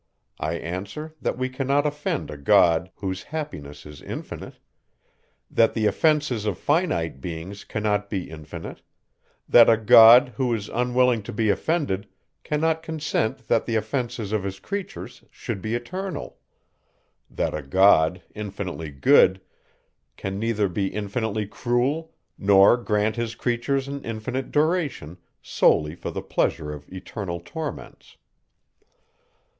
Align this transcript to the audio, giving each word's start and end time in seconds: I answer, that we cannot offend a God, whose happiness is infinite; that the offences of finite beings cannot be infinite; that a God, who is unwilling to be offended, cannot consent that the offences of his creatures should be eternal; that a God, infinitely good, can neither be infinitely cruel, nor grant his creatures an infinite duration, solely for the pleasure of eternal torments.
I 0.39 0.53
answer, 0.53 1.13
that 1.21 1.37
we 1.37 1.47
cannot 1.47 1.85
offend 1.85 2.31
a 2.31 2.35
God, 2.37 2.89
whose 2.95 3.21
happiness 3.21 3.85
is 3.85 4.01
infinite; 4.01 4.55
that 5.51 5.75
the 5.75 5.85
offences 5.85 6.47
of 6.47 6.57
finite 6.57 7.21
beings 7.21 7.63
cannot 7.63 8.09
be 8.09 8.27
infinite; 8.27 8.81
that 9.47 9.69
a 9.69 9.77
God, 9.77 10.29
who 10.37 10.55
is 10.55 10.69
unwilling 10.73 11.21
to 11.21 11.31
be 11.31 11.51
offended, 11.51 12.07
cannot 12.43 12.81
consent 12.81 13.47
that 13.47 13.67
the 13.67 13.75
offences 13.75 14.31
of 14.31 14.43
his 14.43 14.59
creatures 14.59 15.23
should 15.29 15.61
be 15.61 15.75
eternal; 15.75 16.39
that 17.29 17.53
a 17.53 17.61
God, 17.61 18.23
infinitely 18.33 18.89
good, 18.89 19.39
can 20.17 20.39
neither 20.39 20.67
be 20.67 20.87
infinitely 20.87 21.45
cruel, 21.45 22.11
nor 22.39 22.75
grant 22.75 23.17
his 23.17 23.35
creatures 23.35 23.87
an 23.87 24.03
infinite 24.03 24.51
duration, 24.51 25.19
solely 25.43 25.93
for 25.93 26.09
the 26.09 26.23
pleasure 26.23 26.73
of 26.73 26.91
eternal 26.91 27.39
torments. 27.39 28.17